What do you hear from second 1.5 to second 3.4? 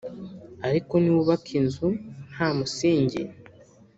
inzu nta musingi